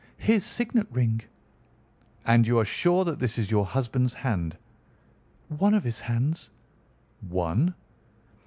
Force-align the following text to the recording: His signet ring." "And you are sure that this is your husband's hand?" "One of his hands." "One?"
His 0.17 0.43
signet 0.43 0.87
ring." 0.91 1.21
"And 2.25 2.47
you 2.47 2.57
are 2.57 2.65
sure 2.65 3.05
that 3.05 3.19
this 3.19 3.37
is 3.37 3.51
your 3.51 3.67
husband's 3.67 4.15
hand?" 4.15 4.57
"One 5.49 5.75
of 5.75 5.83
his 5.83 5.99
hands." 5.99 6.49
"One?" 7.29 7.75